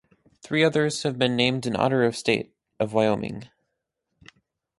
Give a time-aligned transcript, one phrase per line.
[0.41, 3.51] Three others have been named in honor of state of Wyoming.